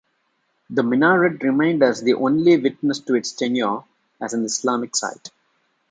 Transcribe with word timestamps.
The 0.71 0.81
minaret 0.81 1.43
remained 1.43 1.83
as 1.83 2.01
the 2.01 2.15
only 2.15 2.57
witness 2.57 2.97
to 3.01 3.13
its 3.13 3.33
tenure 3.33 3.83
as 4.19 4.33
an 4.33 4.43
Islamic 4.45 4.95
site. 4.95 5.29